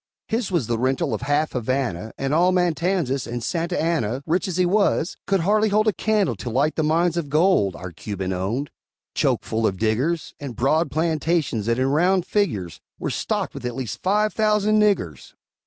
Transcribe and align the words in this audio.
His 0.27 0.49
was 0.49 0.65
the 0.65 0.79
rental 0.79 1.13
of 1.13 1.21
half 1.21 1.51
Havana 1.51 2.11
And 2.17 2.33
all 2.33 2.51
Matanzas; 2.51 3.27
and 3.27 3.43
Santa 3.43 3.79
Anna, 3.79 4.23
Rich 4.25 4.47
as 4.47 4.57
he 4.57 4.65
was, 4.65 5.15
could 5.27 5.41
hardly 5.41 5.69
hold 5.69 5.87
A 5.87 5.93
candle 5.93 6.35
to 6.37 6.49
light 6.49 6.73
the 6.75 6.81
mines 6.81 7.17
of 7.17 7.29
gold 7.29 7.75
Our 7.75 7.91
Cuban 7.91 8.33
owned, 8.33 8.71
choke 9.13 9.43
full 9.43 9.67
of 9.67 9.77
diggers; 9.77 10.33
And 10.39 10.55
broad 10.55 10.89
plantations, 10.89 11.67
that, 11.67 11.77
in 11.77 11.85
round 11.89 12.25
figures, 12.25 12.81
Were 12.97 13.11
stocked 13.11 13.53
with 13.53 13.63
at 13.63 13.75
least 13.75 14.01
five 14.01 14.33
thousand 14.33 14.81
niggers! 14.81 15.35